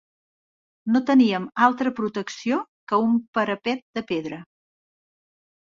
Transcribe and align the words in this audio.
No 0.93 1.01
teníem 1.09 1.45
altra 1.67 1.93
protecció 2.01 2.57
que 2.93 2.99
un 3.05 3.21
parapet 3.39 3.87
de 3.99 4.07
pedra 4.15 4.41